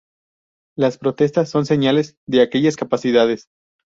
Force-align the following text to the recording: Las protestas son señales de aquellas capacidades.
Las 0.75 0.97
protestas 0.97 1.51
son 1.51 1.67
señales 1.67 2.17
de 2.25 2.41
aquellas 2.41 2.75
capacidades. 2.75 3.49